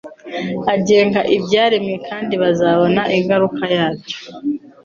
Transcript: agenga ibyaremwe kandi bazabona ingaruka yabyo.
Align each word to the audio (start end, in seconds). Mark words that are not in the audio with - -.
agenga 0.73 1.19
ibyaremwe 1.35 1.95
kandi 2.07 2.33
bazabona 2.41 3.01
ingaruka 3.17 3.63
yabyo. 3.75 4.15